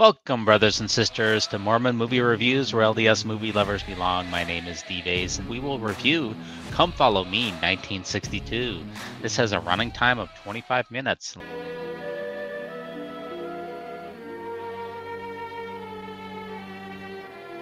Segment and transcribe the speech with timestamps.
[0.00, 4.30] Welcome, brothers and sisters, to Mormon Movie Reviews, where LDS movie lovers belong.
[4.30, 6.34] My name is D and we will review
[6.70, 8.82] Come Follow Me 1962.
[9.20, 11.36] This has a running time of 25 minutes.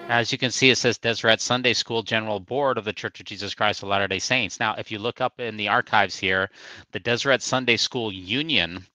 [0.07, 3.25] As you can see, it says Deseret Sunday School General Board of the Church of
[3.25, 4.61] Jesus Christ of Latter day Saints.
[4.61, 6.49] Now, if you look up in the archives here,
[6.93, 8.87] the Deseret Sunday School Union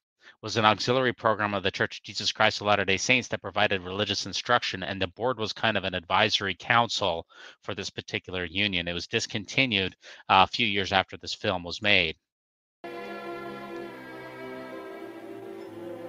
[0.44, 3.40] was an auxiliary program of the Church of Jesus Christ of Latter day Saints that
[3.40, 7.26] provided religious instruction, and the board was kind of an advisory council
[7.62, 8.86] for this particular union.
[8.86, 9.96] It was discontinued
[10.28, 12.16] uh, a few years after this film was made.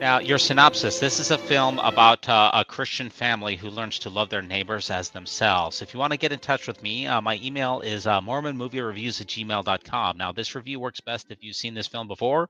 [0.02, 4.10] Now, your synopsis this is a film about uh, a Christian family who learns to
[4.10, 5.82] love their neighbors as themselves.
[5.82, 9.22] If you want to get in touch with me, uh, my email is uh, mormonmoviereviews
[9.22, 10.18] at gmail.com.
[10.18, 12.50] Now, this review works best if you've seen this film before,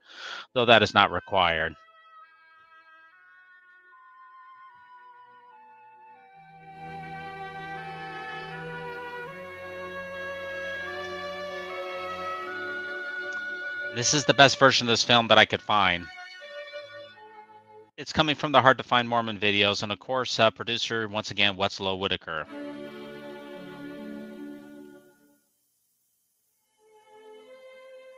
[0.53, 1.75] though that is not required.
[13.95, 16.07] This is the best version of this film that I could find.
[18.05, 21.31] It's coming from the Hard to Find Mormon videos, and of course, uh, producer once
[21.31, 21.95] again Wetzel O.
[21.95, 22.45] Whitaker.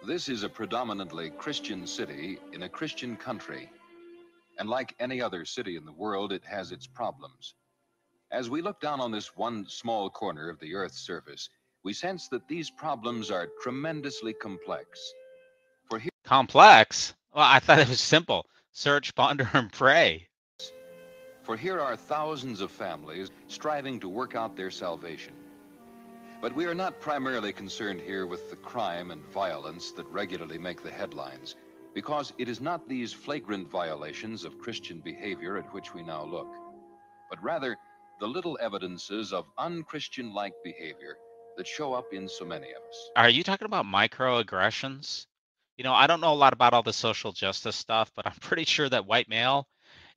[0.05, 3.71] This is a predominantly Christian city in a Christian country.
[4.59, 7.53] And like any other city in the world, it has its problems.
[8.29, 11.47] As we look down on this one small corner of the Earth's surface,
[11.85, 15.13] we sense that these problems are tremendously complex.
[15.89, 17.13] For here, complex?
[17.33, 20.27] Well, I thought it was simple search, ponder, and pray.
[21.41, 25.33] For here are thousands of families striving to work out their salvation.
[26.41, 30.83] But we are not primarily concerned here with the crime and violence that regularly make
[30.83, 31.55] the headlines,
[31.95, 36.49] because it is not these flagrant violations of Christian behavior at which we now look,
[37.31, 37.75] but rather
[38.19, 41.17] the little evidences of unchristian like behavior
[41.57, 43.09] that show up in so many of us.
[43.15, 45.25] Are you talking about microaggressions?
[45.77, 48.33] You know, I don't know a lot about all the social justice stuff, but I'm
[48.41, 49.67] pretty sure that white male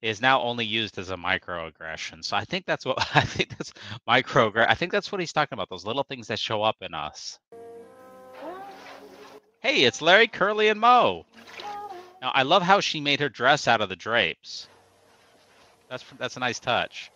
[0.03, 2.25] is now only used as a microaggression.
[2.25, 3.72] So I think that's what I think that's
[4.06, 4.53] micro.
[4.56, 5.69] I think that's what he's talking about.
[5.69, 7.38] Those little things that show up in us.
[9.60, 11.26] Hey, it's Larry, Curly, and Moe.
[12.22, 14.69] Now I love how she made her dress out of the drapes.
[15.91, 17.10] That's that's a nice touch.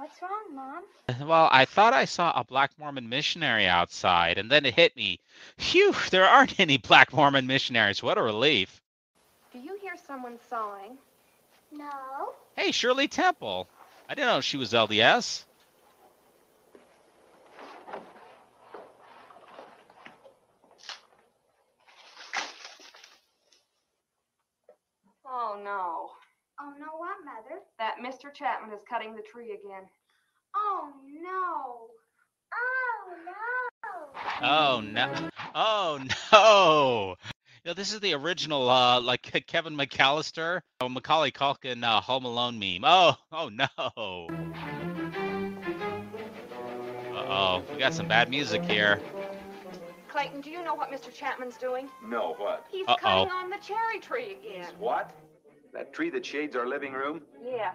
[0.00, 0.84] What's wrong, Mom?
[1.28, 5.20] Well, I thought I saw a black Mormon missionary outside, and then it hit me.
[5.58, 8.02] Phew, there aren't any black Mormon missionaries.
[8.02, 8.80] What a relief.
[9.52, 10.96] Do you hear someone sawing?
[11.70, 12.32] No.
[12.56, 13.68] Hey, Shirley Temple.
[14.08, 15.44] I didn't know she was LDS.
[25.26, 26.19] Oh, no.
[26.62, 27.60] Oh, no, what, Mother?
[27.78, 28.32] That Mr.
[28.32, 29.88] Chapman is cutting the tree again.
[30.54, 30.90] Oh,
[31.22, 31.88] no.
[32.54, 34.46] Oh, no.
[34.46, 35.30] Oh, no.
[35.54, 35.98] Oh,
[36.32, 37.16] no.
[37.64, 42.24] You know, this is the original, uh, like Kevin McAllister, uh, Macaulay Culkin, uh, Home
[42.24, 42.84] Alone meme.
[42.84, 43.66] Oh, oh no.
[47.12, 49.00] Uh oh, we got some bad music here.
[50.08, 51.12] Clayton, do you know what Mr.
[51.12, 51.88] Chapman's doing?
[52.04, 52.66] No, what?
[52.70, 52.96] He's Uh-oh.
[52.96, 54.72] cutting on the cherry tree again.
[54.78, 55.10] What?
[55.72, 57.22] That tree that shades our living room?
[57.44, 57.74] Yes.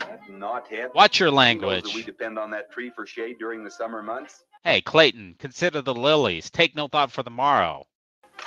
[0.00, 0.94] That knothead.
[0.94, 1.94] Watch your language.
[1.94, 4.44] we depend on that tree for shade during the summer months.
[4.64, 6.50] Hey, Clayton, consider the lilies.
[6.50, 7.86] Take no thought for the morrow.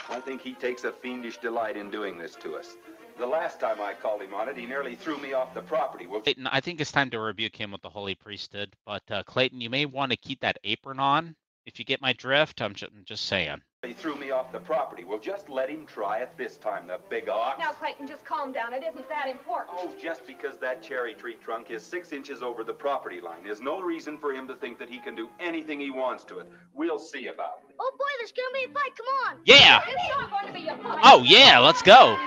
[0.10, 2.76] I think he takes a fiendish delight in doing this to us.
[3.18, 6.06] The last time I called him on it, he nearly threw me off the property.
[6.06, 8.74] Well, Clayton, I think it's time to rebuke him with the holy priesthood.
[8.86, 11.36] But uh, Clayton, you may want to keep that apron on.
[11.66, 13.62] If you get my drift, I'm, ju- I'm just saying.
[13.86, 15.04] He threw me off the property.
[15.04, 17.60] Well, just let him try it this time, the big ox.
[17.60, 18.74] Now, Clayton, just calm down.
[18.74, 19.78] It isn't that important.
[19.80, 23.62] Oh, just because that cherry tree trunk is six inches over the property line is
[23.62, 26.50] no reason for him to think that he can do anything he wants to it.
[26.74, 27.76] We'll see about it.
[27.80, 28.96] Oh, boy, there's going to be a fight.
[28.98, 29.40] Come on.
[29.46, 29.82] Yeah!
[29.88, 31.00] It's not going to be a fight.
[31.04, 32.18] Oh, yeah, let's go.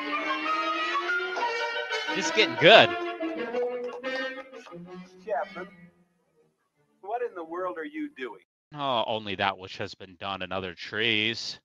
[2.15, 2.89] This is getting good.
[5.25, 5.69] Chapman,
[7.01, 8.41] what in the world are you doing?
[8.75, 11.59] Oh, only that which has been done in other trees.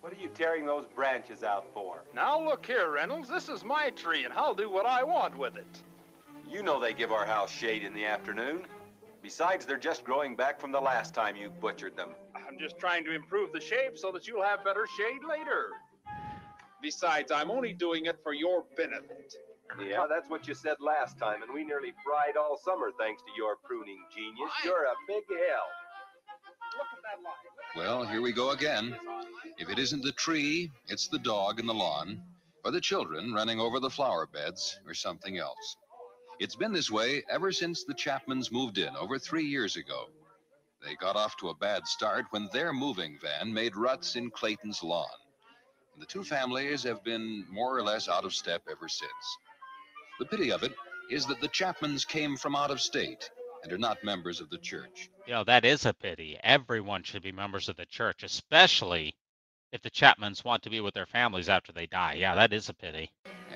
[0.00, 2.04] What are you tearing those branches out for?
[2.14, 3.28] Now look here, Reynolds.
[3.28, 5.66] This is my tree, and I'll do what I want with it.
[6.48, 8.62] You know they give our house shade in the afternoon.
[9.22, 12.10] Besides, they're just growing back from the last time you butchered them.
[12.36, 15.70] I'm just trying to improve the shape so that you'll have better shade later.
[16.80, 19.34] Besides, I'm only doing it for your benefit.
[19.80, 23.28] Yeah, that's what you said last time, and we nearly fried all summer thanks to
[23.36, 24.38] your pruning genius.
[24.38, 24.64] Why?
[24.64, 25.70] You're a big help.
[26.78, 27.86] Look at that line.
[27.86, 28.96] Well, here we go again.
[29.58, 32.22] If it isn't the tree, it's the dog in the lawn,
[32.64, 35.76] or the children running over the flower beds, or something else.
[36.38, 40.06] It's been this way ever since the Chapmans moved in over three years ago.
[40.84, 44.82] They got off to a bad start when their moving van made ruts in Clayton's
[44.82, 45.06] lawn.
[45.94, 49.38] And the two families have been more or less out of step ever since.
[50.18, 50.72] The pity of it
[51.10, 53.30] is that the Chapmans came from out of state
[53.62, 55.08] and are not members of the church.
[55.26, 56.38] You know, that is a pity.
[56.42, 59.14] Everyone should be members of the church, especially
[59.72, 62.14] if the Chapmans want to be with their families after they die.
[62.18, 63.10] Yeah, that is a pity.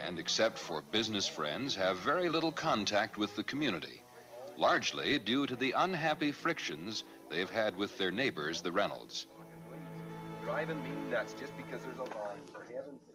[0.07, 4.03] and except for business friends, have very little contact with the community,
[4.57, 9.27] largely due to the unhappy frictions they've had with their neighbors, the Reynolds.
[10.45, 13.10] Driving me nuts just because there's a line, for heaven's sake.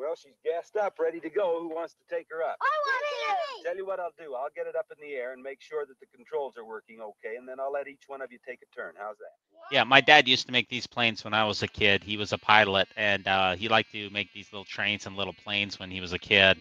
[0.00, 1.60] Well, she's gassed up, ready to go.
[1.60, 2.56] Who wants to take her up?
[2.62, 3.68] I want to.
[3.68, 4.34] Tell you what I'll do.
[4.34, 7.00] I'll get it up in the air and make sure that the controls are working
[7.02, 8.94] okay, and then I'll let each one of you take a turn.
[8.96, 9.36] How's that?
[9.70, 12.02] Yeah, my dad used to make these planes when I was a kid.
[12.02, 15.34] He was a pilot, and uh, he liked to make these little trains and little
[15.34, 16.58] planes when he was a kid.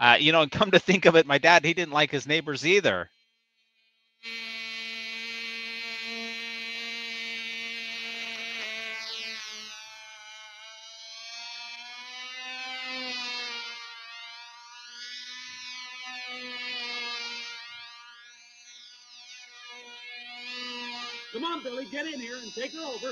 [0.00, 2.26] Uh, you know, and come to think of it, my dad he didn't like his
[2.26, 3.10] neighbors either.
[22.02, 23.08] Get in here and take her over.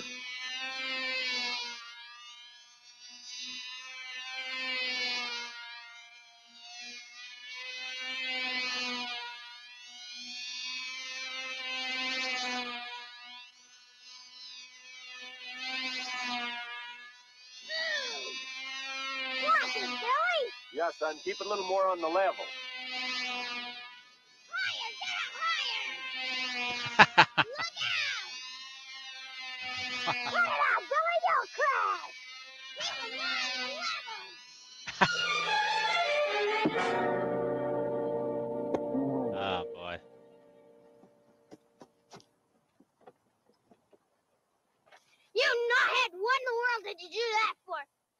[19.44, 20.50] Watch it, Billy.
[20.74, 21.16] Yeah, son.
[21.24, 22.44] Keep it a little more on the level.
[30.08, 31.18] Out, Billy.
[31.28, 32.14] Don't crash.
[32.78, 34.32] Keep it nice and.
[39.38, 39.96] Oh boy.
[45.34, 47.78] You knothead, what in the world did you do that for?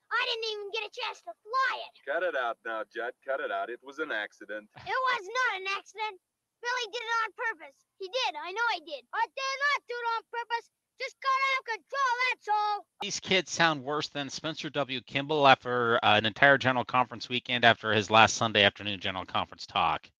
[0.08, 1.93] I didn't even get a chance to fly it.
[2.06, 3.12] Cut it out now, Judd.
[3.26, 3.69] Cut it out.
[3.69, 4.70] It was an accident.
[4.76, 6.17] It was not an accident.
[6.62, 7.76] Billy did it on purpose.
[8.00, 8.32] He did.
[8.35, 9.05] I know he did.
[9.12, 10.70] I did not do it on purpose.
[11.00, 12.87] Just got out of control, that's all.
[13.03, 15.00] These kids sound worse than Spencer W.
[15.00, 19.67] Kimball after uh, an entire general conference weekend after his last Sunday afternoon general conference
[19.67, 20.11] talk.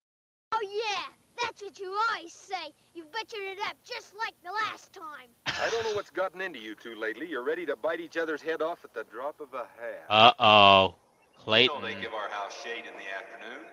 [0.53, 1.03] Oh, yeah.
[1.43, 2.73] That's what you always say.
[2.95, 5.31] You butchered it up just like the last time.
[5.47, 7.29] I don't know what's gotten into you two lately.
[7.29, 10.05] You're ready to bite each other's head off at the drop of a hat.
[10.09, 10.95] Uh oh.
[11.37, 11.81] You Clayton.
[11.81, 13.67] know they give our house shade in the afternoon.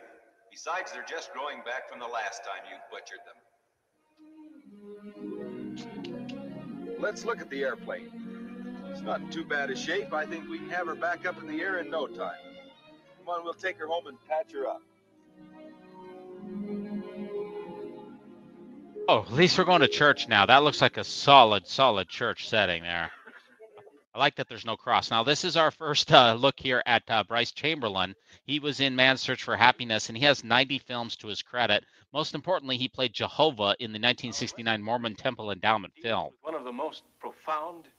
[0.51, 3.35] Besides, they're just growing back from the last time you butchered them.
[7.05, 8.09] Let's look at the airplane.
[8.89, 10.11] It's not in too bad a shape.
[10.11, 12.39] I think we can have her back up in the air in no time.
[13.19, 14.81] Come on, we'll take her home and patch her up.
[19.07, 20.47] Oh, at least we're going to church now.
[20.47, 23.11] That looks like a solid, solid church setting there.
[24.15, 25.11] I like that there's no cross.
[25.11, 28.15] Now, this is our first uh, look here at uh, Bryce Chamberlain.
[28.47, 31.85] He was in Man's Search for Happiness, and he has 90 films to his credit.
[32.15, 36.29] Most importantly, he played Jehovah in the 1969 Mormon Temple Endowment film.
[36.43, 37.89] One of the most profound,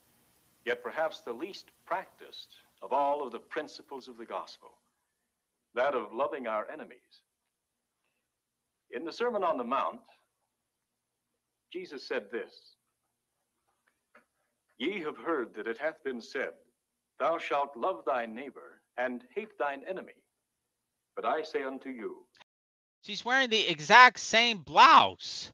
[0.65, 2.49] yet perhaps the least practiced
[2.81, 4.71] of all of the principles of the gospel
[5.75, 7.21] that of loving our enemies.
[8.91, 10.01] In the Sermon on the Mount,
[11.71, 12.77] Jesus said this
[14.79, 16.53] Ye have heard that it hath been said,
[17.21, 20.17] Thou shalt love thy neighbor and hate thine enemy.
[21.15, 22.25] But I say unto you,
[23.07, 25.53] She's wearing the exact same blouse.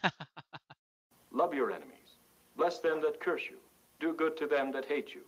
[1.32, 2.18] Love your enemies,
[2.56, 3.56] bless them that curse you,
[3.98, 5.22] do good to them that hate you,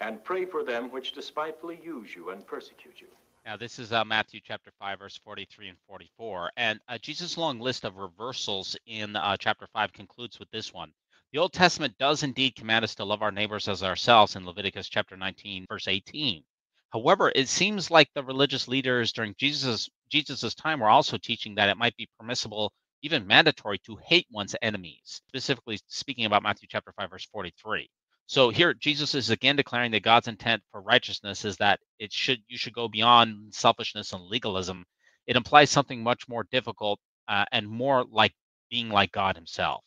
[0.00, 3.08] and pray for them which despitefully use you and persecute you.
[3.44, 6.52] Now, this is uh, Matthew chapter 5, verse 43 and 44.
[6.56, 10.90] And uh, Jesus' long list of reversals in uh, chapter 5 concludes with this one.
[11.32, 14.88] The Old Testament does indeed command us to love our neighbors as ourselves in Leviticus
[14.88, 16.42] chapter 19, verse 18.
[16.90, 21.68] However, it seems like the religious leaders during Jesus' Jesus's time were also teaching that
[21.68, 22.72] it might be permissible,
[23.02, 27.88] even mandatory, to hate one's enemies, specifically speaking about Matthew chapter 5, verse 43.
[28.26, 32.40] So here Jesus is again declaring that God's intent for righteousness is that it should
[32.46, 34.84] you should go beyond selfishness and legalism.
[35.26, 38.34] It implies something much more difficult uh, and more like
[38.70, 39.82] being like God himself.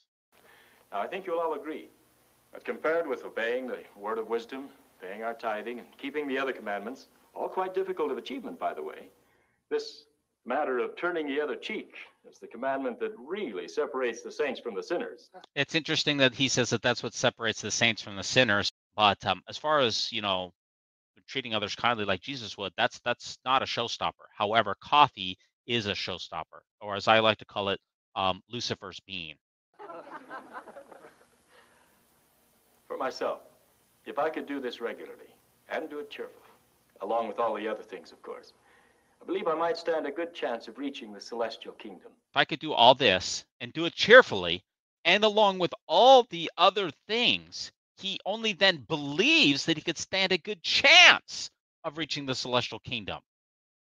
[0.91, 1.89] Now, I think you'll all agree
[2.51, 6.51] that compared with obeying the word of wisdom, paying our tithing, and keeping the other
[6.51, 9.07] commandments, all quite difficult of achievement, by the way,
[9.69, 10.05] this
[10.51, 11.93] matter of turning the other cheek
[12.29, 15.29] is the commandment that really separates the saints from the sinners.
[15.55, 18.71] It's interesting that he says that that's what separates the saints from the sinners.
[18.95, 20.51] But um, as far as you know,
[21.27, 24.27] treating others kindly like Jesus would, that's that's not a showstopper.
[24.37, 27.79] However, coffee is a showstopper, or as I like to call it,
[28.15, 29.35] um, Lucifer's bean.
[32.87, 33.39] For myself,
[34.05, 35.33] if I could do this regularly
[35.69, 36.35] and do it cheerfully,
[36.99, 38.51] along with all the other things, of course,
[39.21, 42.11] I believe I might stand a good chance of reaching the celestial kingdom.
[42.31, 44.63] If I could do all this and do it cheerfully,
[45.05, 50.31] and along with all the other things, he only then believes that he could stand
[50.31, 51.51] a good chance
[51.83, 53.19] of reaching the celestial kingdom.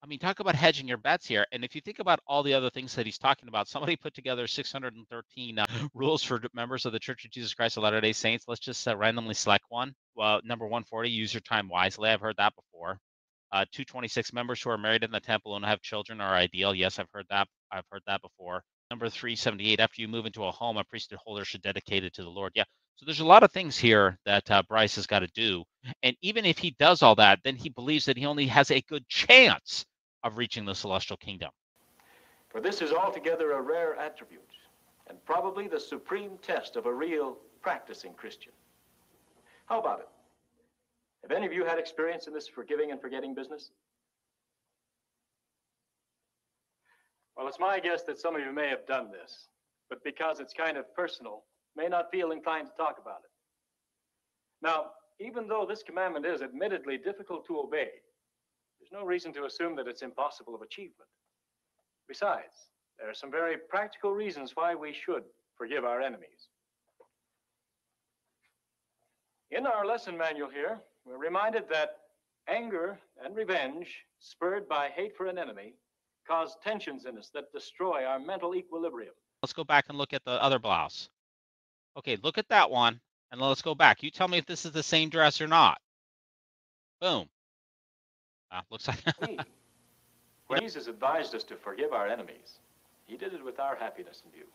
[0.03, 1.47] I mean, talk about hedging your bets here.
[1.51, 4.13] And if you think about all the other things that he's talking about, somebody put
[4.13, 5.65] together 613 uh,
[5.95, 8.45] rules for members of the Church of Jesus Christ of Latter day Saints.
[8.47, 9.95] Let's just uh, randomly select one.
[10.15, 12.11] Well, number 140, use your time wisely.
[12.11, 12.99] I've heard that before.
[13.53, 16.75] Uh, 226 members who are married in the temple and have children are ideal.
[16.75, 17.47] Yes, I've heard that.
[17.71, 18.63] I've heard that before.
[18.91, 22.23] Number 378, after you move into a home, a priesthood holder should dedicate it to
[22.23, 22.53] the Lord.
[22.55, 22.65] Yeah.
[22.97, 25.65] So there's a lot of things here that uh, Bryce has got to do.
[26.03, 28.81] And even if he does all that, then he believes that he only has a
[28.83, 29.85] good chance
[30.23, 31.51] of reaching the celestial kingdom.
[32.49, 34.49] For this is altogether a rare attribute,
[35.09, 38.53] and probably the supreme test of a real practicing Christian.
[39.67, 40.09] How about it?
[41.25, 43.71] Have any of you had experience in this forgiving and forgetting business?
[47.35, 49.49] Well, it's my guess that some of you may have done this,
[49.89, 53.31] but because it's kind of personal, may not feel inclined to talk about it.
[54.61, 57.89] Now, even though this commandment is admittedly difficult to obey,
[58.79, 61.09] there's no reason to assume that it's impossible of achievement.
[62.07, 65.23] Besides, there are some very practical reasons why we should
[65.57, 66.49] forgive our enemies.
[69.51, 71.99] In our lesson manual here, we're reminded that
[72.49, 75.75] anger and revenge, spurred by hate for an enemy,
[76.27, 79.15] cause tensions in us that destroy our mental equilibrium.
[79.43, 81.11] Let's go back and look at the other blouse.
[81.97, 84.03] Okay, look at that one, and let's go back.
[84.03, 85.79] You tell me if this is the same dress or not.
[87.01, 87.29] Boom.
[88.51, 88.99] Uh, looks like.
[90.47, 92.59] when Jesus advised us to forgive our enemies,
[93.07, 94.47] he did it with our happiness in view.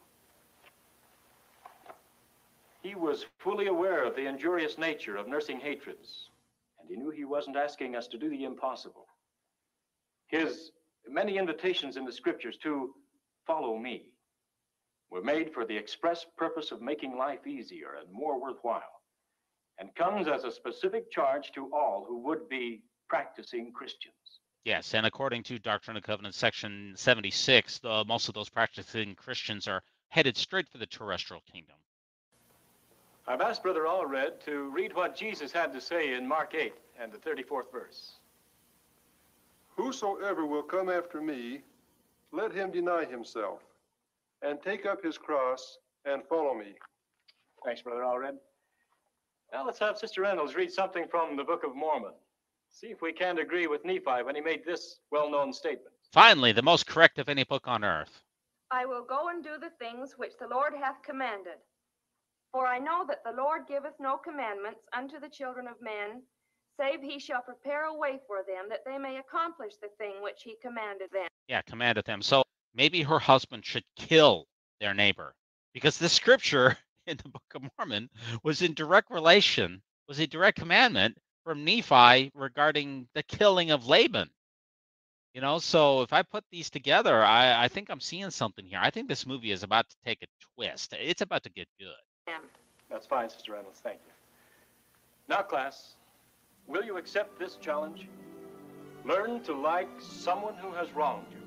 [2.82, 6.30] He was fully aware of the injurious nature of nursing hatreds,
[6.90, 9.06] he knew he wasn't asking us to do the impossible.
[10.28, 10.72] His
[11.08, 12.94] many invitations in the scriptures to
[13.46, 14.08] follow me
[15.12, 19.02] were made for the express purpose of making life easier and more worthwhile,
[19.80, 24.16] and comes as a specific charge to all who would be practicing Christians.
[24.66, 29.68] Yes, and according to Doctrine and Covenants section 76, the, most of those practicing Christians
[29.68, 31.78] are headed straight for the terrestrial kingdom.
[33.30, 37.12] I've asked Brother Allred to read what Jesus had to say in Mark 8 and
[37.12, 38.14] the 34th verse.
[39.68, 41.62] Whosoever will come after me,
[42.32, 43.62] let him deny himself,
[44.42, 46.74] and take up his cross and follow me.
[47.64, 48.38] Thanks, Brother Allred.
[49.54, 52.14] Now let's have Sister Reynolds read something from the Book of Mormon.
[52.72, 55.94] See if we can't agree with Nephi when he made this well known statement.
[56.12, 58.24] Finally, the most correct of any book on earth.
[58.72, 61.58] I will go and do the things which the Lord hath commanded.
[62.52, 66.24] For I know that the Lord giveth no commandments unto the children of men,
[66.80, 70.42] save he shall prepare a way for them that they may accomplish the thing which
[70.44, 71.28] he commanded them.
[71.48, 72.22] Yeah, commanded them.
[72.22, 74.48] So maybe her husband should kill
[74.80, 75.36] their neighbor
[75.74, 76.78] because the scripture
[77.08, 78.10] in the Book of Mormon
[78.44, 84.30] was in direct relation, was a direct commandment from Nephi regarding the killing of Laban.
[85.34, 88.80] You know, so if I put these together, I, I think I'm seeing something here.
[88.82, 90.94] I think this movie is about to take a twist.
[91.00, 91.94] It's about to get good.
[92.90, 93.80] That's fine, Sister Reynolds.
[93.80, 94.12] Thank you.
[95.28, 95.96] Now, class,
[96.68, 98.08] will you accept this challenge?
[99.06, 101.40] Learn to like someone who has wronged you.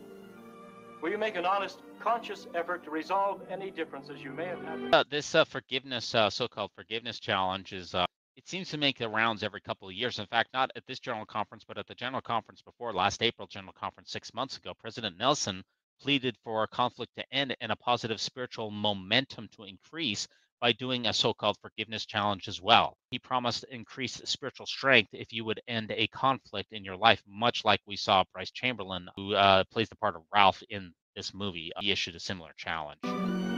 [1.03, 4.95] Will you make an honest, conscious effort to resolve any differences you may have had?
[4.95, 9.09] Uh, this uh, forgiveness, uh, so-called forgiveness challenge, is uh, it seems to make the
[9.09, 10.19] rounds every couple of years.
[10.19, 13.49] In fact, not at this general conference, but at the general conference before last April
[13.49, 15.65] general conference six months ago, President Nelson
[16.01, 20.27] pleaded for conflict to end and a positive spiritual momentum to increase
[20.63, 22.97] by doing a so-called forgiveness challenge as well.
[23.11, 27.65] He promised increased spiritual strength if you would end a conflict in your life, much
[27.65, 31.73] like we saw Bryce Chamberlain, who uh, plays the part of Ralph in this movie.
[31.81, 33.52] He issued a similar challenge.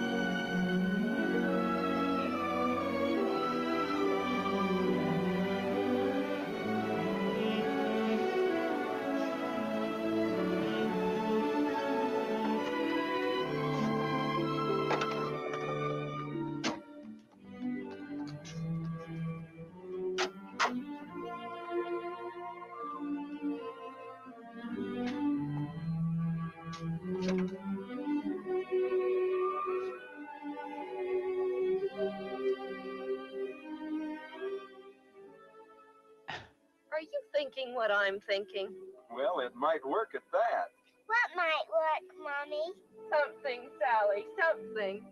[38.34, 38.68] Thinking.
[39.14, 40.68] Well, it might work at that.
[41.06, 42.72] What might work, Mommy?
[43.10, 45.02] Something, Sally, something.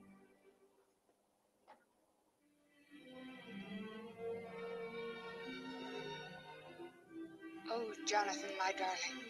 [7.70, 9.22] Oh, Jonathan, my darling,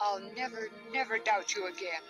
[0.00, 2.02] I'll never, never doubt you again.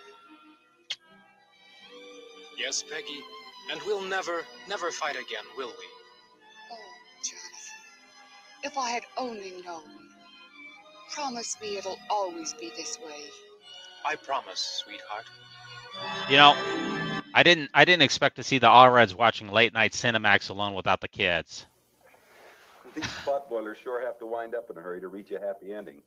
[2.57, 3.19] Yes, Peggy,
[3.71, 5.85] and we'll never, never fight again, will we?
[6.71, 6.77] Oh,
[7.23, 10.10] Jonathan, if I had only known.
[11.11, 13.23] Promise me it'll always be this way.
[14.05, 15.25] I promise, sweetheart.
[16.29, 16.55] You know,
[17.33, 21.01] I didn't I didn't expect to see the Allreds watching late night Cinemax alone without
[21.01, 21.65] the kids.
[22.95, 25.73] These pot boilers sure have to wind up in a hurry to reach a happy
[25.73, 26.01] ending.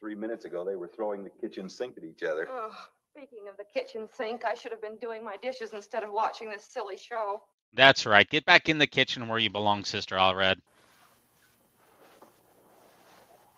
[0.00, 2.48] Three minutes ago, they were throwing the kitchen sink at each other.
[2.50, 2.70] Oh,
[3.12, 6.50] speaking of the kitchen sink, I should have been doing my dishes instead of watching
[6.50, 7.42] this silly show.
[7.74, 8.28] That's right.
[8.28, 10.58] Get back in the kitchen where you belong, Sister Allred.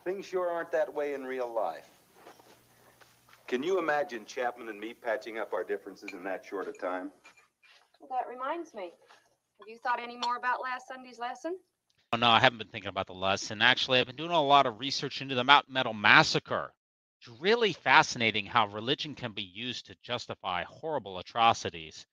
[0.04, 1.88] Things sure aren't that way in real life.
[3.46, 7.10] Can you imagine Chapman and me patching up our differences in that short a time?
[8.00, 8.92] Well, that reminds me.
[9.58, 11.58] Have you thought any more about last Sunday's lesson?
[12.12, 13.60] Oh no, I haven't been thinking about the lesson.
[13.60, 16.72] Actually, I've been doing a lot of research into the Mountain Meadow Massacre.
[17.20, 22.06] It's really fascinating how religion can be used to justify horrible atrocities.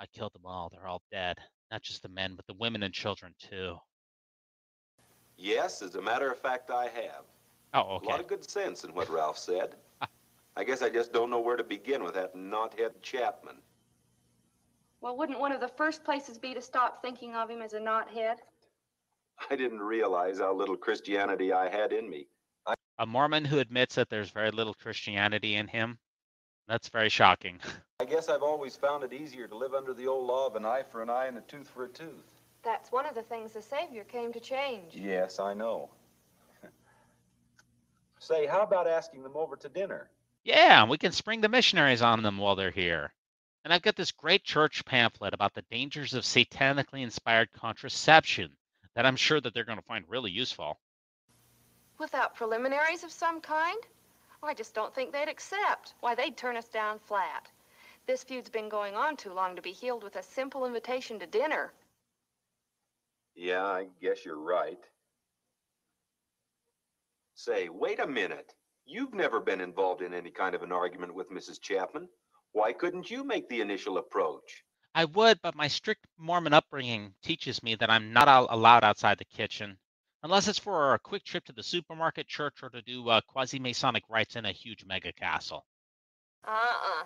[0.00, 0.68] I killed them all.
[0.70, 1.38] They're all dead.
[1.70, 3.76] Not just the men, but the women and children too.
[5.42, 7.24] Yes, as a matter of fact, I have.
[7.74, 9.74] Oh, A lot of good sense in what Ralph said.
[10.56, 13.56] I guess I just don't know where to begin with that knothead Chapman.
[15.00, 17.80] Well, wouldn't one of the first places be to stop thinking of him as a
[17.80, 18.36] knothead?
[19.50, 22.28] I didn't realize how little Christianity I had in me.
[23.00, 25.98] A Mormon who admits that there's very little Christianity in him.
[26.68, 27.58] That's very shocking.
[28.00, 30.64] I guess I've always found it easier to live under the old law of an
[30.64, 32.31] eye for an eye and a tooth for a tooth.
[32.64, 34.94] That's one of the things the Savior came to change.
[34.94, 35.90] Yes, I know.
[38.18, 40.08] Say, how about asking them over to dinner?
[40.44, 43.12] Yeah, we can spring the missionaries on them while they're here.
[43.64, 48.56] And I've got this great church pamphlet about the dangers of satanically inspired contraception
[48.94, 50.80] that I'm sure that they're going to find really useful.
[51.98, 53.78] Without preliminaries of some kind?
[54.42, 55.94] I just don't think they'd accept.
[56.00, 57.48] Why, they'd turn us down flat.
[58.06, 61.26] This feud's been going on too long to be healed with a simple invitation to
[61.26, 61.72] dinner.
[63.34, 64.78] Yeah, I guess you're right.
[67.34, 68.52] Say, wait a minute.
[68.84, 71.60] You've never been involved in any kind of an argument with Mrs.
[71.60, 72.08] Chapman.
[72.52, 74.64] Why couldn't you make the initial approach?
[74.94, 79.18] I would, but my strict Mormon upbringing teaches me that I'm not al- allowed outside
[79.18, 79.78] the kitchen
[80.22, 83.58] unless it's for a quick trip to the supermarket, church, or to do uh, quasi
[83.58, 85.64] Masonic rites in a huge mega castle.
[86.46, 87.04] Uh uh.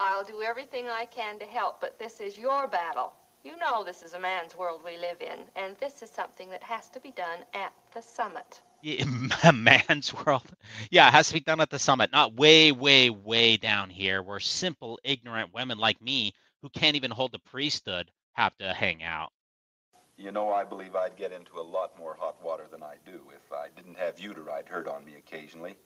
[0.00, 3.12] I'll do everything I can to help, but this is your battle.
[3.44, 6.62] You know this is a man's world we live in, and this is something that
[6.62, 8.62] has to be done at the summit.
[8.82, 10.50] Yeah, man's world.
[10.90, 14.22] Yeah, it has to be done at the summit, not way, way, way down here
[14.22, 19.02] where simple, ignorant women like me who can't even hold the priesthood have to hang
[19.02, 19.30] out.
[20.16, 23.20] You know, I believe I'd get into a lot more hot water than I do
[23.36, 25.76] if I didn't have you to ride herd on me occasionally.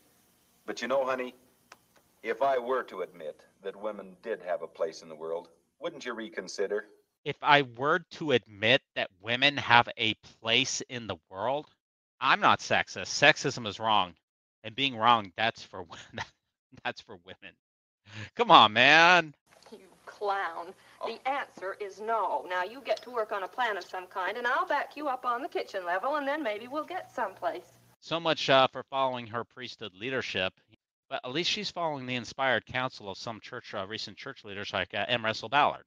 [0.64, 1.34] But you know, honey,
[2.22, 5.48] if I were to admit that women did have a place in the world,
[5.80, 6.84] wouldn't you reconsider?
[7.28, 11.66] If I were to admit that women have a place in the world,
[12.18, 13.08] I'm not sexist.
[13.08, 14.14] Sexism is wrong.
[14.64, 15.84] And being wrong, that's for
[16.84, 17.54] that's for women.
[18.34, 19.34] Come on, man.
[19.70, 20.72] You clown.
[21.04, 22.46] The answer is no.
[22.48, 25.08] Now you get to work on a plan of some kind, and I'll back you
[25.08, 27.74] up on the kitchen level, and then maybe we'll get someplace.
[28.00, 30.54] So much uh, for following her priesthood leadership.
[31.10, 34.72] But at least she's following the inspired counsel of some church, uh, recent church leaders
[34.72, 35.26] like uh, M.
[35.26, 35.84] Russell Ballard.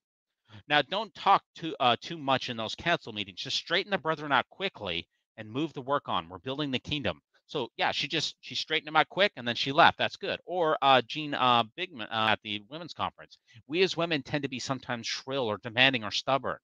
[0.69, 3.41] Now, don't talk too uh, too much in those council meetings.
[3.41, 6.29] Just straighten the brethren out quickly and move the work on.
[6.29, 7.21] We're building the kingdom.
[7.47, 9.97] So yeah, she just she straightened him out quick and then she left.
[9.97, 10.39] That's good.
[10.45, 13.37] Or uh, Jean uh, Bingham uh, at the women's conference.
[13.67, 16.59] We as women tend to be sometimes shrill or demanding or stubborn.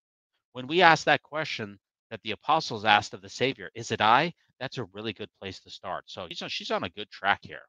[0.54, 1.80] When we ask that question
[2.12, 5.60] that the apostles asked of the Savior, "Is it I?" That's a really good place
[5.62, 6.06] to start.
[6.08, 7.64] So she's on, she's on a good track here.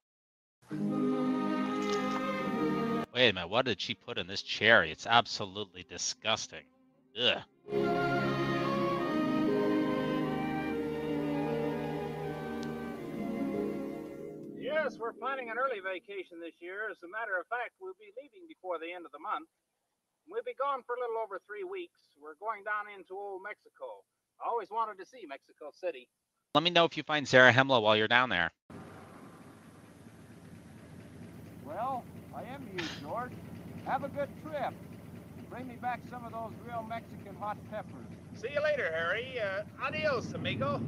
[3.19, 4.93] Wait a minute, what did she put in this cherry?
[4.93, 6.63] It's absolutely disgusting.
[7.21, 7.43] Ugh.
[14.55, 16.87] Yes, we're planning an early vacation this year.
[16.89, 19.49] As a matter of fact, we'll be leaving before the end of the month.
[20.29, 21.99] We'll be gone for a little over three weeks.
[22.23, 24.07] We're going down into old Mexico.
[24.41, 26.07] I always wanted to see Mexico City.
[26.55, 28.53] Let me know if you find Zarahemla while you're down there.
[32.59, 33.33] to you, George.
[33.87, 34.75] Have a good trip.
[35.51, 38.07] Bring me back some of those real Mexican hot peppers.
[38.35, 39.35] See you later, Harry.
[39.41, 40.81] Uh, adios, amigo.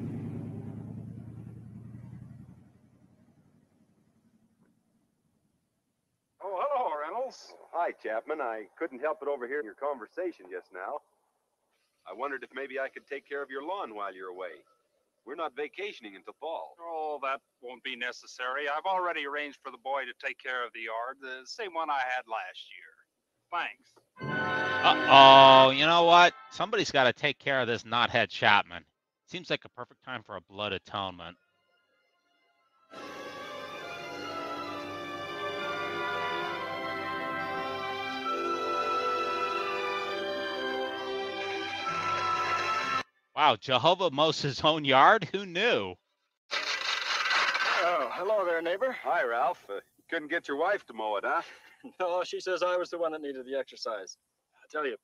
[6.43, 7.55] Oh, hello, Reynolds.
[7.73, 8.41] Hi, Chapman.
[8.41, 11.01] I couldn't help but overhear your conversation just now.
[12.09, 14.63] I wondered if maybe I could take care of your lawn while you're away.
[15.27, 16.75] We're not vacationing until fall.
[16.81, 18.69] Oh, that won't be necessary.
[18.69, 21.91] I've already arranged for the boy to take care of the yard, the same one
[21.91, 22.91] I had last year.
[23.53, 23.91] Thanks.
[24.83, 26.33] Uh oh, you know what?
[26.51, 28.85] Somebody's got to take care of this knothead Chapman.
[29.27, 31.37] Seems like a perfect time for a blood atonement.
[43.37, 45.29] Wow, Jehovah mows his own yard?
[45.33, 45.95] Who knew?
[46.53, 48.95] Oh, hello there, neighbor.
[49.05, 49.65] Hi, Ralph.
[49.69, 51.43] Uh, couldn't get your wife to mow it, huh?
[51.99, 54.19] No, she says I was the one that needed the exercise.
[54.55, 54.97] I tell you,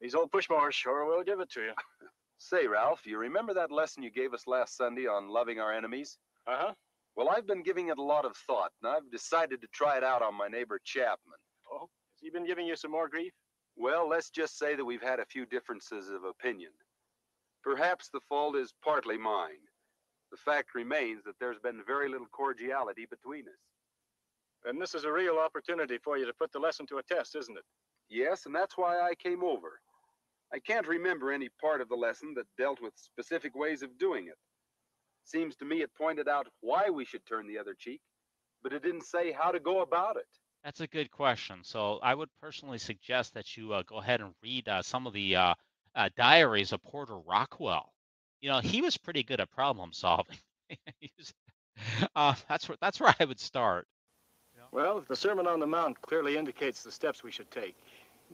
[0.00, 1.72] these old push mowers sure will give it to you.
[2.38, 6.18] Say, Ralph, you remember that lesson you gave us last Sunday on loving our enemies?
[6.48, 6.74] Uh huh.
[7.14, 10.02] Well, I've been giving it a lot of thought, and I've decided to try it
[10.02, 11.38] out on my neighbor Chapman.
[11.70, 13.32] Oh, has he been giving you some more grief?
[13.76, 16.72] Well, let's just say that we've had a few differences of opinion.
[17.62, 19.60] Perhaps the fault is partly mine.
[20.30, 23.60] The fact remains that there's been very little cordiality between us.
[24.64, 27.34] And this is a real opportunity for you to put the lesson to a test,
[27.36, 27.64] isn't it?
[28.08, 29.80] Yes, and that's why I came over.
[30.52, 34.26] I can't remember any part of the lesson that dealt with specific ways of doing
[34.26, 34.36] it.
[35.24, 38.00] Seems to me it pointed out why we should turn the other cheek,
[38.62, 40.26] but it didn't say how to go about it.
[40.64, 41.60] That's a good question.
[41.62, 45.12] So I would personally suggest that you uh, go ahead and read uh, some of
[45.12, 45.54] the uh,
[45.94, 47.92] uh, diaries of Porter Rockwell.
[48.40, 50.38] You know, he was pretty good at problem solving.
[51.18, 51.34] Was,
[52.14, 53.86] uh, that's where that's where I would start.
[54.72, 57.76] Well, the Sermon on the Mount clearly indicates the steps we should take.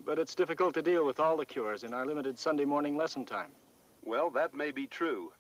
[0.05, 3.25] But it's difficult to deal with all the cures in our limited Sunday morning lesson
[3.25, 3.51] time.
[4.05, 5.33] Well, that may be true.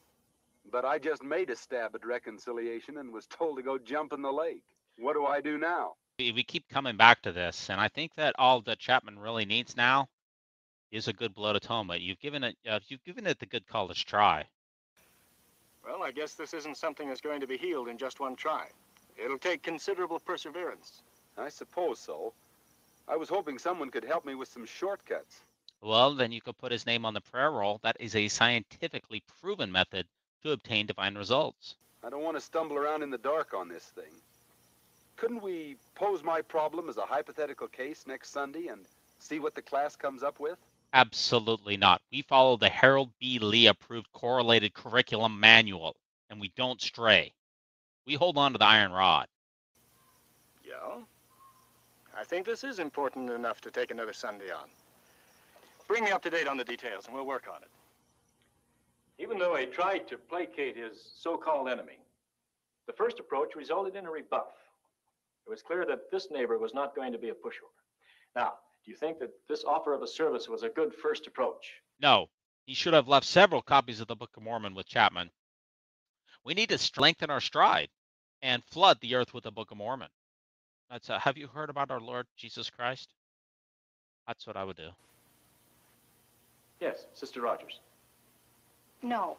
[0.73, 4.23] But I just made a stab at reconciliation and was told to go jump in
[4.23, 4.63] the lake.
[4.99, 5.95] What do I do now?
[6.19, 9.45] We, we keep coming back to this, and I think that all that Chapman really
[9.45, 10.09] needs now
[10.97, 12.01] is a good blood atonement.
[12.01, 14.45] You've given it uh, you've given it the good college try.
[15.85, 18.67] Well, I guess this isn't something that's going to be healed in just one try.
[19.17, 21.03] It'll take considerable perseverance.
[21.39, 22.33] I suppose so.
[23.09, 25.43] I was hoping someone could help me with some shortcuts.
[25.81, 27.79] Well, then you could put his name on the prayer roll.
[27.83, 30.07] That is a scientifically proven method
[30.43, 31.77] to obtain divine results.
[32.03, 34.13] I don't want to stumble around in the dark on this thing.
[35.17, 38.87] Couldn't we pose my problem as a hypothetical case next Sunday and
[39.19, 40.59] see what the class comes up with?
[40.92, 42.01] Absolutely not.
[42.11, 43.38] We follow the Harold B.
[43.38, 45.96] Lee approved correlated curriculum manual,
[46.31, 47.33] and we don't stray.
[48.07, 49.27] We hold on to the iron rod.
[50.64, 51.01] Yeah?
[52.18, 54.68] I think this is important enough to take another Sunday on.
[55.87, 57.68] Bring me up to date on the details, and we'll work on it.
[59.18, 61.99] Even though he tried to placate his so-called enemy,
[62.87, 64.55] the first approach resulted in a rebuff.
[65.46, 67.72] It was clear that this neighbor was not going to be a pushover.
[68.35, 68.55] Now,
[68.87, 71.83] do you think that this offer of a service was a good first approach?
[72.01, 72.29] No,
[72.66, 75.29] he should have left several copies of the Book of Mormon with Chapman.
[76.44, 77.88] We need to strengthen our stride
[78.42, 80.09] and flood the earth with the Book of Mormon.
[80.88, 83.12] That's uh, have you heard about our Lord Jesus Christ?
[84.29, 84.90] That's what I would do.
[86.81, 87.81] Yes, Sister Rogers.
[89.03, 89.37] No.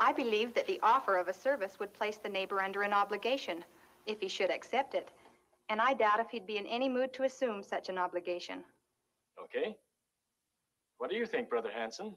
[0.00, 3.64] I believe that the offer of a service would place the neighbor under an obligation,
[4.06, 5.08] if he should accept it.
[5.68, 8.64] And I doubt if he'd be in any mood to assume such an obligation.
[9.44, 9.76] Okay.
[10.98, 12.16] What do you think, Brother Hanson?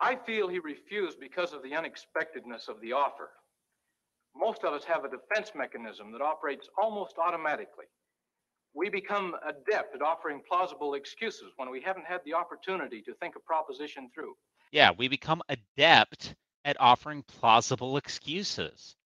[0.00, 3.30] I feel he refused because of the unexpectedness of the offer.
[4.34, 7.86] Most of us have a defense mechanism that operates almost automatically.
[8.74, 13.34] We become adept at offering plausible excuses when we haven't had the opportunity to think
[13.36, 14.34] a proposition through.
[14.70, 18.96] Yeah, we become adept at offering plausible excuses.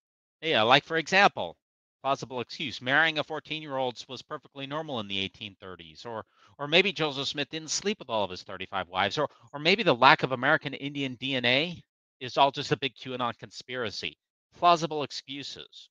[0.42, 1.56] Yeah, like for example,
[2.04, 6.22] plausible excuse marrying a 14 year old was perfectly normal in the 1830s or
[6.58, 9.82] or maybe joseph smith didn't sleep with all of his 35 wives or or maybe
[9.82, 11.82] the lack of american indian dna
[12.20, 14.18] is all just a big qanon conspiracy
[14.58, 15.88] plausible excuses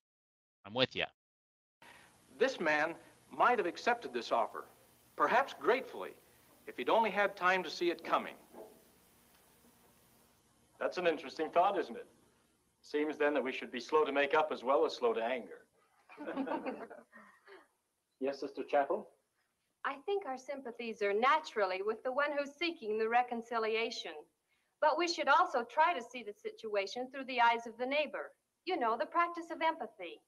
[0.64, 1.04] i'm with you
[2.38, 2.94] This man
[3.36, 4.66] might have accepted this offer,
[5.16, 6.12] perhaps gratefully,
[6.68, 8.34] if he'd only had time to see it coming.
[10.78, 12.06] That's an interesting thought, isn't it?
[12.82, 15.24] Seems then that we should be slow to make up as well as slow to
[15.24, 15.63] anger.
[18.20, 19.08] yes, Sister Chapel?
[19.84, 24.12] I think our sympathies are naturally with the one who's seeking the reconciliation.
[24.80, 28.32] But we should also try to see the situation through the eyes of the neighbor.
[28.64, 30.20] You know, the practice of empathy.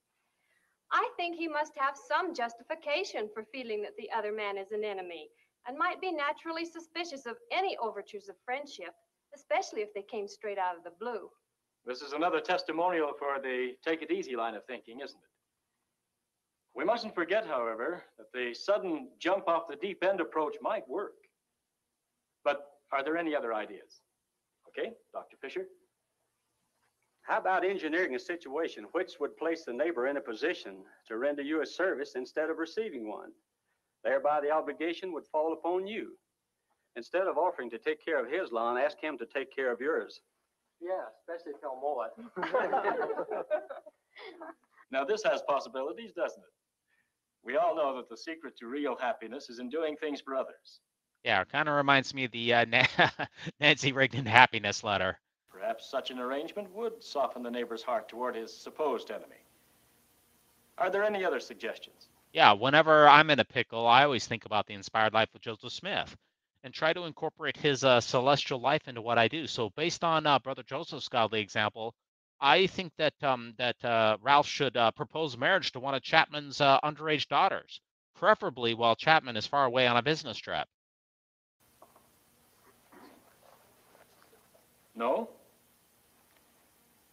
[0.92, 4.84] I think he must have some justification for feeling that the other man is an
[4.84, 5.28] enemy
[5.66, 8.94] and might be naturally suspicious of any overtures of friendship,
[9.34, 11.28] especially if they came straight out of the blue.
[11.84, 15.35] This is another testimonial for the take it easy line of thinking, isn't it?
[16.76, 21.14] We mustn't forget, however, that the sudden jump off the deep end approach might work.
[22.44, 24.02] But are there any other ideas?
[24.68, 25.38] Okay, Dr.
[25.40, 25.66] Fisher?
[27.22, 31.42] How about engineering a situation which would place the neighbor in a position to render
[31.42, 33.32] you a service instead of receiving one?
[34.04, 36.12] Thereby, the obligation would fall upon you.
[36.94, 39.80] Instead of offering to take care of his lawn, ask him to take care of
[39.80, 40.20] yours.
[40.80, 42.12] Yeah, especially if he'll mow it.
[44.90, 46.52] Now, this has possibilities, doesn't it?
[47.44, 50.80] We all know that the secret to real happiness is in doing things for others.
[51.24, 52.64] Yeah, it kind of reminds me of the uh,
[53.60, 55.18] Nancy Reagan happiness letter.
[55.50, 59.42] Perhaps such an arrangement would soften the neighbor's heart toward his supposed enemy.
[60.78, 62.08] Are there any other suggestions?
[62.32, 65.72] Yeah, whenever I'm in a pickle, I always think about the inspired life of Joseph
[65.72, 66.14] Smith
[66.62, 69.46] and try to incorporate his uh, celestial life into what I do.
[69.46, 71.94] So, based on uh, Brother Joseph's godly example,
[72.40, 76.60] I think that um, that uh, Ralph should uh, propose marriage to one of Chapman's
[76.60, 77.80] uh, underage daughters,
[78.14, 80.66] preferably while Chapman is far away on a business trip.
[84.94, 85.28] No?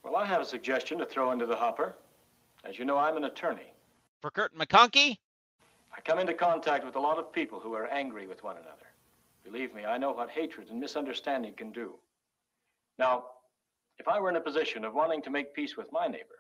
[0.04, 1.96] Well, I have a suggestion to throw into the hopper.
[2.64, 3.74] As you know, I'm an attorney.
[4.22, 5.18] For Kirton McConkie?
[5.96, 8.88] I come into contact with a lot of people who are angry with one another.
[9.44, 11.96] Believe me, I know what hatred and misunderstanding can do.
[12.98, 13.26] Now,
[14.00, 16.40] if I were in a position of wanting to make peace with my neighbor,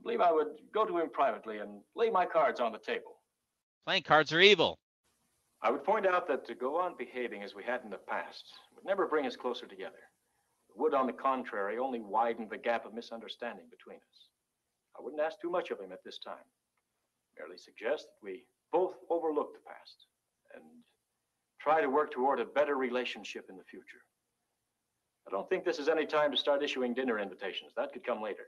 [0.00, 3.20] I believe I would go to him privately and lay my cards on the table.
[3.86, 4.78] Playing cards are evil.
[5.62, 8.44] I would point out that to go on behaving as we had in the past
[8.74, 10.00] would never bring us closer together.
[10.70, 14.28] It would, on the contrary, only widen the gap of misunderstanding between us.
[14.98, 16.46] I wouldn't ask too much of him at this time.
[17.38, 20.06] Merely suggest that we both overlook the past
[20.54, 20.64] and
[21.60, 24.02] try to work toward a better relationship in the future.
[25.30, 27.70] I don't think this is any time to start issuing dinner invitations.
[27.76, 28.46] That could come later.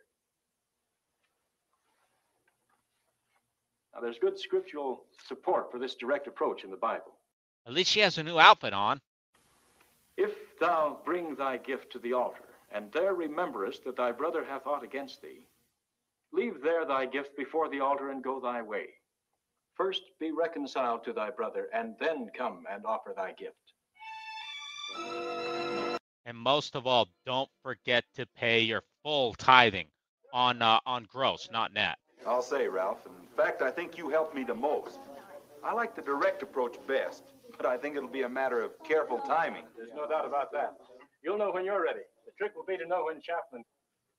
[3.95, 7.13] Now, there's good scriptural support for this direct approach in the Bible.
[7.67, 9.01] At least she has a new outfit on.
[10.17, 12.43] If thou bring thy gift to the altar,
[12.73, 15.41] and there rememberest that thy brother hath aught against thee,
[16.33, 18.87] leave there thy gift before the altar and go thy way.
[19.77, 23.57] First be reconciled to thy brother, and then come and offer thy gift.
[26.25, 29.89] And most of all, don't forget to pay your full tithing
[30.33, 31.99] on uh, on gross, not net.
[32.27, 32.99] I'll say, Ralph.
[33.07, 35.01] In fact, I think you helped me the most.
[35.65, 37.25] I like the direct approach best,
[37.57, 39.65] but I think it'll be a matter of careful timing.
[39.77, 40.75] There's no doubt about that.
[41.25, 42.01] You'll know when you're ready.
[42.27, 43.65] The trick will be to know when Chapman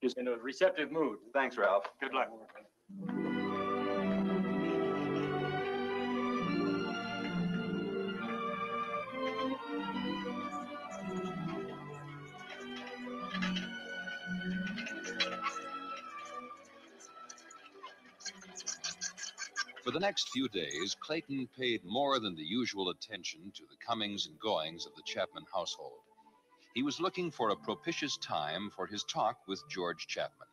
[0.02, 1.18] is in a receptive mood.
[1.34, 1.86] Thanks, Ralph.
[2.02, 2.30] Good luck.
[19.94, 24.40] The next few days, Clayton paid more than the usual attention to the comings and
[24.40, 26.00] goings of the Chapman household.
[26.74, 30.48] He was looking for a propitious time for his talk with George Chapman.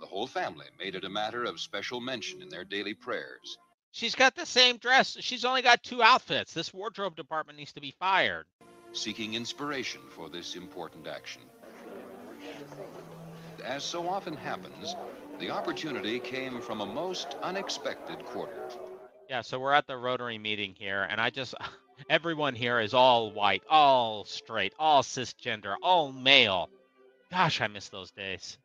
[0.00, 3.58] The whole family made it a matter of special mention in their daily prayers.
[3.92, 5.16] She's got the same dress.
[5.20, 6.52] She's only got two outfits.
[6.52, 8.46] This wardrobe department needs to be fired.
[8.92, 11.42] Seeking inspiration for this important action.
[13.64, 14.96] As so often happens,
[15.42, 18.68] the opportunity came from a most unexpected quarter.
[19.28, 21.56] Yeah, so we're at the Rotary meeting here, and I just,
[22.08, 26.70] everyone here is all white, all straight, all cisgender, all male.
[27.32, 28.56] Gosh, I miss those days.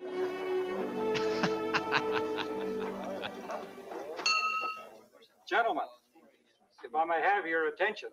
[5.48, 5.86] Gentlemen,
[6.84, 8.10] if I may have your attention,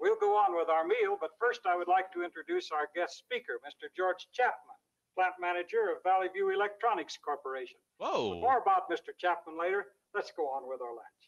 [0.00, 3.18] we'll go on with our meal, but first I would like to introduce our guest
[3.18, 3.88] speaker, Mr.
[3.94, 4.71] George Chapman,
[5.14, 7.78] plant manager of Valley View Electronics Corporation.
[7.98, 8.40] Whoa.
[8.40, 9.16] More about Mr.
[9.18, 9.86] Chapman later.
[10.14, 11.22] Let's go on with our lunch.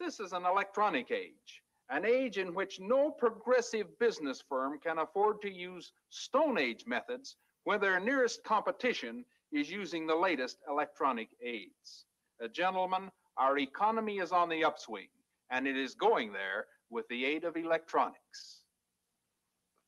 [0.00, 5.40] This is an electronic age, an age in which no progressive business firm can afford
[5.42, 12.06] to use Stone Age methods when their nearest competition is using the latest electronic aids.
[12.42, 15.08] Uh, gentlemen, our economy is on the upswing,
[15.50, 18.62] and it is going there with the aid of electronics.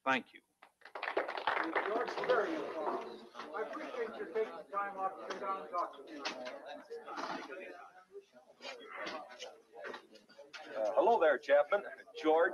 [0.05, 0.41] Thank you.
[1.59, 1.65] I
[3.63, 6.21] appreciate your taking the time off to come down and talk to me.
[10.77, 11.83] Uh, hello there, Chapman.
[12.23, 12.53] George.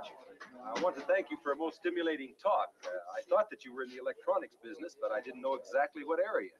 [0.65, 2.69] I want to thank you for a most stimulating talk.
[2.83, 6.03] Uh, I thought that you were in the electronics business, but I didn't know exactly
[6.03, 6.57] what area.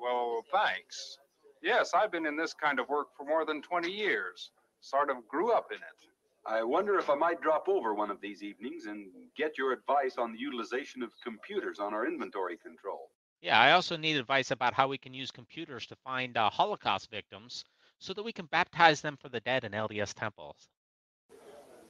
[0.00, 1.18] Well, thanks.
[1.62, 4.50] Yes, I've been in this kind of work for more than 20 years.
[4.80, 5.98] Sort of grew up in it.
[6.46, 10.16] I wonder if I might drop over one of these evenings and get your advice
[10.18, 13.10] on the utilization of computers on our inventory control.
[13.40, 17.10] Yeah, I also need advice about how we can use computers to find uh, Holocaust
[17.10, 17.64] victims
[17.98, 20.68] so that we can baptize them for the dead in LDS temples.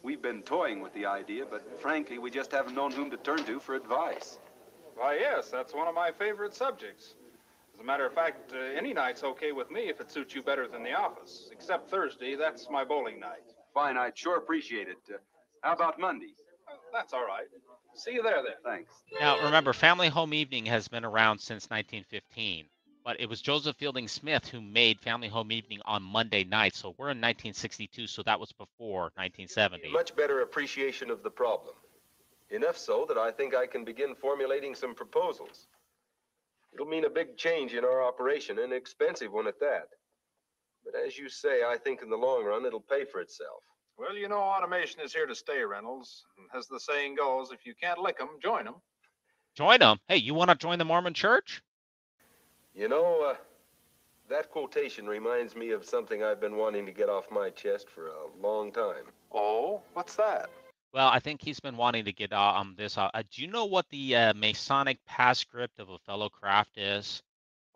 [0.03, 3.45] We've been toying with the idea, but frankly, we just haven't known whom to turn
[3.45, 4.39] to for advice.
[4.95, 7.15] Why, yes, that's one of my favorite subjects.
[7.75, 10.43] As a matter of fact, uh, any night's okay with me if it suits you
[10.43, 11.49] better than the office.
[11.53, 13.55] Except Thursday, that's my bowling night.
[13.79, 14.99] Fine, I'd sure appreciate it.
[15.09, 15.19] Uh,
[15.63, 16.35] how about Monday?
[16.93, 17.47] That's all right.
[17.95, 18.55] See you there then.
[18.65, 18.93] Thanks.
[19.21, 22.65] Now, remember, Family Home Evening has been around since 1915,
[23.05, 26.75] but it was Joseph Fielding Smith who made Family Home Evening on Monday night.
[26.75, 29.93] So we're in 1962, so that was before 1970.
[29.93, 31.77] Much better appreciation of the problem.
[32.51, 35.69] Enough so that I think I can begin formulating some proposals.
[36.75, 39.91] It'll mean a big change in our operation, an expensive one at that.
[40.91, 43.63] But as you say, I think in the long run it'll pay for itself.
[43.99, 46.25] Well, you know, automation is here to stay, Reynolds.
[46.55, 48.77] As the saying goes, if you can't lick 'em, join 'em.
[49.55, 49.99] Join them.
[50.09, 51.63] Hey, you want to join the Mormon Church?
[52.75, 53.37] You know, uh,
[54.29, 58.07] that quotation reminds me of something I've been wanting to get off my chest for
[58.09, 59.13] a long time.
[59.33, 60.49] Oh, what's that?
[60.93, 62.97] Well, I think he's been wanting to get uh, um this.
[62.97, 67.23] Uh, uh, do you know what the uh, Masonic passgrip of a fellow craft is,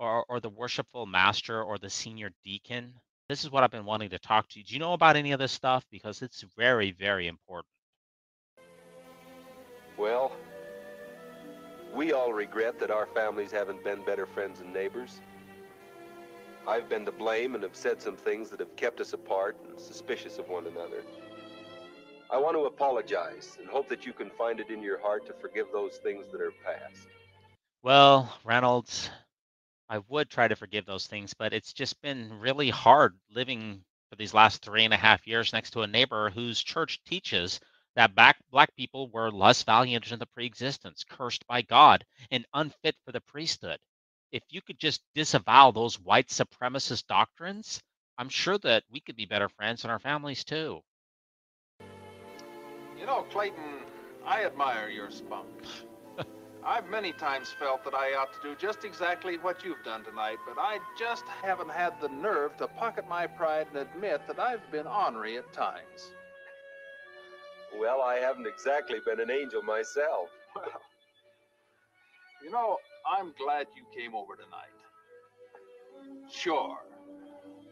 [0.03, 2.93] or or the worshipful master or the senior deacon?
[3.29, 4.65] This is what I've been wanting to talk to you.
[4.65, 5.85] Do you know about any of this stuff?
[5.91, 7.69] Because it's very, very important.
[9.97, 10.33] Well,
[11.95, 15.21] we all regret that our families haven't been better friends and neighbors.
[16.67, 19.79] I've been to blame and have said some things that have kept us apart and
[19.79, 21.03] suspicious of one another.
[22.31, 25.35] I want to apologize and hope that you can find it in your heart to
[25.35, 27.09] forgive those things that are past.
[27.83, 29.11] Well, Reynolds,
[29.93, 34.17] I would try to forgive those things, but it's just been really hard living for
[34.17, 37.61] these last three and a half years next to a neighbor whose church teaches
[37.95, 42.97] that black, black people were less valiant in the pre-existence, cursed by God, and unfit
[43.05, 43.79] for the priesthood.
[44.33, 47.83] If you could just disavow those white supremacist doctrines,
[48.17, 50.81] I'm sure that we could be better friends and our families too.
[52.99, 53.85] You know, Clayton,
[54.25, 55.51] I admire your spunk.
[56.65, 60.39] I've many times felt that I ought to do just exactly what you've done tonight,
[60.47, 64.71] but I just haven't had the nerve to pocket my pride and admit that I've
[64.71, 66.13] been ornery at times.
[67.77, 70.29] Well, I haven't exactly been an angel myself.
[70.55, 70.81] Well,
[72.45, 74.69] you know, I'm glad you came over tonight.
[76.31, 76.77] Sure.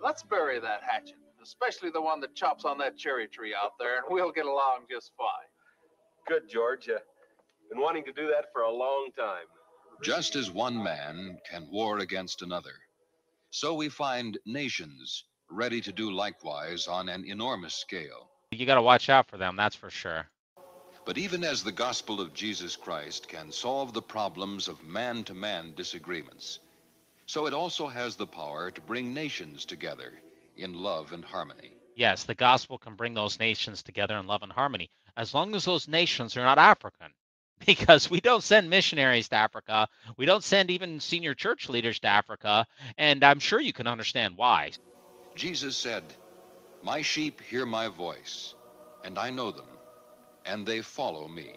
[0.03, 3.99] Let's bury that hatchet, especially the one that chops on that cherry tree out there,
[3.99, 5.27] and we'll get along just fine.
[6.27, 6.89] Good, George.
[7.71, 9.47] Been wanting to do that for a long time.
[10.03, 12.75] Just as one man can war against another,
[13.51, 18.29] so we find nations ready to do likewise on an enormous scale.
[18.51, 20.27] You got to watch out for them, that's for sure.
[21.05, 25.35] But even as the gospel of Jesus Christ can solve the problems of man to
[25.35, 26.59] man disagreements,
[27.27, 30.13] so it also has the power to bring nations together
[30.57, 31.73] in love and harmony.
[31.95, 35.65] Yes, the gospel can bring those nations together in love and harmony, as long as
[35.65, 37.13] those nations are not African.
[37.67, 42.09] Because we don't send missionaries to Africa, we don't send even senior church leaders to
[42.09, 42.67] Africa,
[42.99, 44.73] and I'm sure you can understand why.
[45.37, 46.05] Jesus said,
[46.83, 48.55] My sheep hear my voice,
[49.05, 49.69] and I know them,
[50.47, 51.55] and they follow me.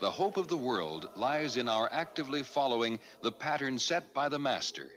[0.00, 4.38] The hope of the world lies in our actively following the pattern set by the
[4.38, 4.88] Master,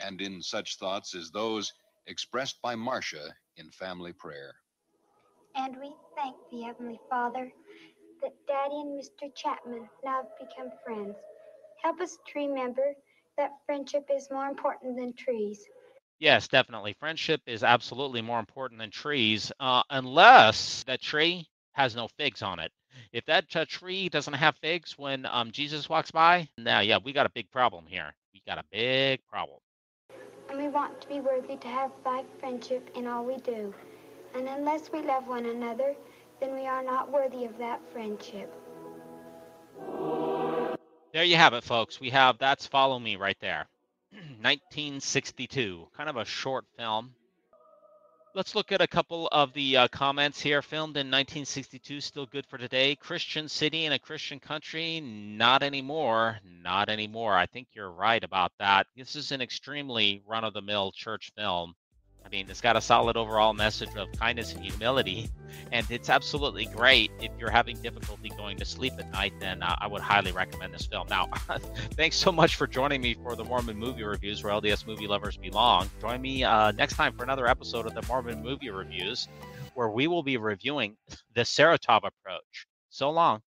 [0.00, 1.72] and in such thoughts as those
[2.06, 4.54] expressed by Marcia in family prayer.
[5.56, 7.52] And we thank the Heavenly Father
[8.22, 9.28] that Daddy and Mr.
[9.34, 11.16] Chapman now have become friends.
[11.82, 12.94] Help us to remember
[13.36, 15.66] that friendship is more important than trees.
[16.18, 16.94] Yes, definitely.
[16.94, 22.58] Friendship is absolutely more important than trees, uh, unless that tree has no figs on
[22.60, 22.72] it.
[23.12, 27.12] If that uh, tree doesn't have figs when um, Jesus walks by, now, yeah, we
[27.12, 28.14] got a big problem here.
[28.32, 29.58] We got a big problem.
[30.48, 33.74] And we want to be worthy to have thy friendship in all we do.
[34.34, 35.94] And unless we love one another,
[36.42, 38.52] then we are not worthy of that friendship.
[41.12, 42.00] There you have it, folks.
[42.00, 43.68] We have That's Follow Me right there.
[44.10, 45.86] 1962.
[45.96, 47.14] Kind of a short film.
[48.34, 50.62] Let's look at a couple of the uh, comments here.
[50.62, 52.96] Filmed in 1962, still good for today.
[52.96, 56.40] Christian city in a Christian country, not anymore.
[56.44, 57.34] Not anymore.
[57.36, 58.88] I think you're right about that.
[58.96, 61.74] This is an extremely run of the mill church film.
[62.24, 65.30] I mean, it's got a solid overall message of kindness and humility,
[65.70, 67.10] and it's absolutely great.
[67.20, 70.86] If you're having difficulty going to sleep at night, then I would highly recommend this
[70.86, 71.08] film.
[71.08, 71.26] Now,
[71.92, 75.36] thanks so much for joining me for the Mormon movie reviews where LDS movie lovers
[75.36, 75.90] belong.
[76.00, 79.28] Join me uh, next time for another episode of the Mormon movie reviews,
[79.74, 80.96] where we will be reviewing
[81.34, 82.66] the Saratov approach.
[82.88, 83.42] So long.